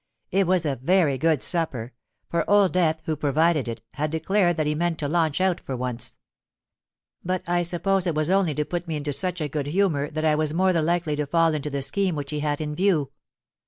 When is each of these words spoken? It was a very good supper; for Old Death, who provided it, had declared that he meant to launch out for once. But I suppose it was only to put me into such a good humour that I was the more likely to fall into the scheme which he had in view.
It 0.31 0.47
was 0.47 0.65
a 0.65 0.77
very 0.77 1.19
good 1.19 1.43
supper; 1.43 1.93
for 2.27 2.49
Old 2.49 2.73
Death, 2.73 3.03
who 3.05 3.15
provided 3.15 3.67
it, 3.67 3.83
had 3.93 4.09
declared 4.09 4.57
that 4.57 4.65
he 4.65 4.73
meant 4.73 4.97
to 4.97 5.07
launch 5.07 5.39
out 5.39 5.59
for 5.61 5.77
once. 5.77 6.17
But 7.23 7.43
I 7.45 7.61
suppose 7.61 8.07
it 8.07 8.15
was 8.15 8.31
only 8.31 8.55
to 8.55 8.65
put 8.65 8.87
me 8.87 8.95
into 8.95 9.13
such 9.13 9.41
a 9.41 9.47
good 9.47 9.67
humour 9.67 10.09
that 10.09 10.25
I 10.25 10.33
was 10.33 10.49
the 10.49 10.55
more 10.55 10.73
likely 10.73 11.15
to 11.17 11.27
fall 11.27 11.53
into 11.53 11.69
the 11.69 11.83
scheme 11.83 12.15
which 12.15 12.31
he 12.31 12.39
had 12.39 12.59
in 12.59 12.73
view. 12.73 13.11